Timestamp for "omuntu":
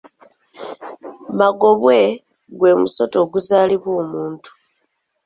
4.03-4.49